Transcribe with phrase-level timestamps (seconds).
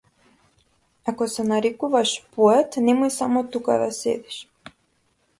[1.11, 4.39] Ако се нарекуваш поет, немој само тука да седиш.